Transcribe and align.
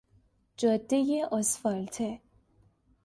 جادهی 0.57 1.23
آسفالته 1.23 2.19